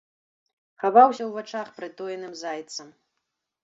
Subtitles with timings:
[0.85, 2.87] Хаваўся ў вачах прытоеным зайцам.